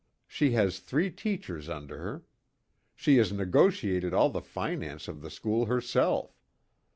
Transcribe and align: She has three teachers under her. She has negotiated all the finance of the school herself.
She 0.25 0.53
has 0.53 0.79
three 0.79 1.11
teachers 1.11 1.69
under 1.69 1.99
her. 1.99 2.23
She 2.95 3.17
has 3.17 3.31
negotiated 3.31 4.15
all 4.15 4.31
the 4.31 4.41
finance 4.41 5.07
of 5.07 5.21
the 5.21 5.29
school 5.29 5.67
herself. 5.67 6.41